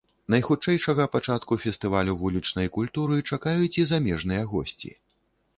Найхутчэйшага 0.33 1.05
пачатку 1.15 1.57
фестывалю 1.65 2.17
вулічнай 2.21 2.71
культуры 2.79 3.21
чакаюць 3.31 3.73
і 3.85 3.89
замежныя 3.93 4.43
госці. 4.57 4.91